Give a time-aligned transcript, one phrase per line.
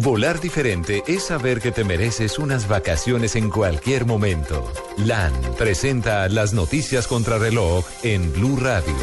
[0.00, 4.72] Volar diferente es saber que te mereces unas vacaciones en cualquier momento.
[4.96, 8.94] LAN presenta las noticias contra reloj en Blue Radio.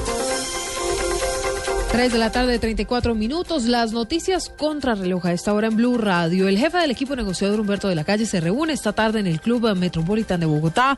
[1.91, 3.65] 3 de la tarde, 34 minutos.
[3.65, 6.47] Las noticias contra reloj a esta hora en Blue Radio.
[6.47, 9.41] El jefe del equipo negociador Humberto de la Calle se reúne esta tarde en el
[9.41, 10.97] Club Metropolitan de Bogotá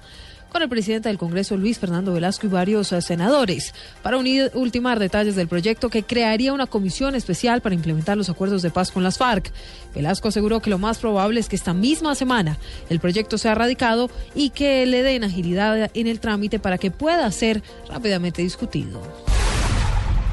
[0.51, 4.99] con el presidente del Congreso Luis Fernando Velasco y varios eh, senadores para unir, ultimar
[4.99, 9.03] detalles del proyecto que crearía una comisión especial para implementar los acuerdos de paz con
[9.03, 9.51] las FARC.
[9.93, 12.57] Velasco aseguró que lo más probable es que esta misma semana
[12.89, 17.29] el proyecto sea radicado y que le den agilidad en el trámite para que pueda
[17.31, 19.36] ser rápidamente discutido.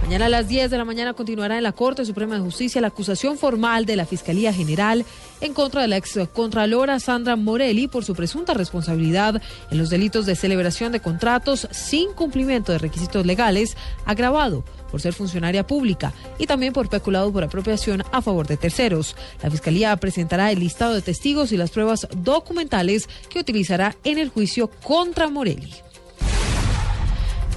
[0.04, 2.88] Mañana a las 10 de la mañana continuará en la Corte Suprema de Justicia la
[2.88, 5.02] acusación formal de la Fiscalía General
[5.40, 10.36] en contra de la excontralora Sandra Morelli por su presunta responsabilidad en los delitos de
[10.36, 16.74] celebración de contratos sin cumplimiento de requisitos legales, agravado por ser funcionaria pública y también
[16.74, 19.16] por peculado por apropiación a favor de terceros.
[19.42, 24.28] La Fiscalía presentará el listado de testigos y las pruebas documentales que utilizará en el
[24.28, 25.72] juicio contra Morelli.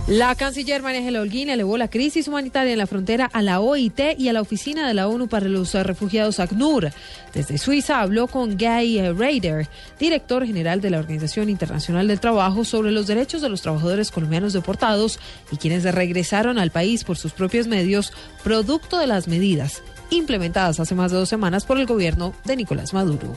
[0.08, 4.18] La canciller María Ángela Holguín elevó la crisis humanitaria en la frontera a la OIT
[4.18, 6.94] y a la Oficina de la ONU para los Refugiados ACNUR.
[7.34, 9.68] Desde Suiza habló con Guy Rader,
[10.00, 14.54] director general de la Organización Internacional del Trabajo, sobre los derechos de los trabajadores colombianos
[14.54, 15.20] deportados
[15.52, 18.14] y quienes regresaron al país por sus propios medios,
[18.46, 22.94] producto de las medidas implementadas hace más de dos semanas por el gobierno de Nicolás
[22.94, 23.36] Maduro.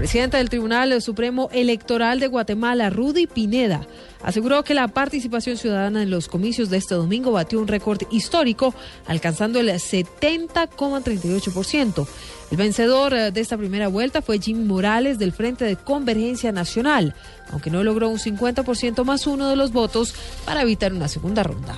[0.00, 3.86] El presidente del Tribunal Supremo Electoral de Guatemala, Rudy Pineda,
[4.22, 8.74] aseguró que la participación ciudadana en los comicios de este domingo batió un récord histórico,
[9.06, 12.06] alcanzando el 70,38%.
[12.50, 17.14] El vencedor eh, de esta primera vuelta fue Jimmy Morales del Frente de Convergencia Nacional,
[17.52, 20.14] aunque no logró un 50% más uno de los votos
[20.46, 21.76] para evitar una segunda ronda.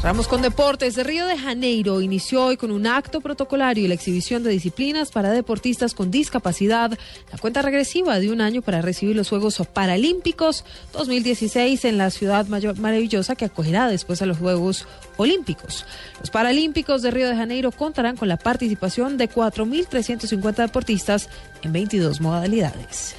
[0.00, 1.04] Vamos con deportes.
[1.04, 5.32] Río de Janeiro inició hoy con un acto protocolario y la exhibición de disciplinas para
[5.32, 6.96] deportistas con discapacidad.
[7.32, 12.46] La cuenta regresiva de un año para recibir los Juegos Paralímpicos 2016 en la ciudad
[12.46, 14.86] maravillosa que acogerá después a los Juegos
[15.16, 15.84] Olímpicos.
[16.20, 21.28] Los Paralímpicos de Río de Janeiro contarán con la participación de 4.350 deportistas
[21.62, 23.16] en 22 modalidades.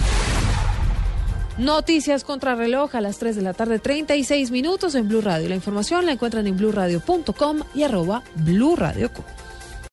[1.60, 5.50] Noticias contra reloj a las 3 de la tarde, 36 minutos en Blue Radio.
[5.50, 8.24] La información la encuentran en bluradio.com y arroba.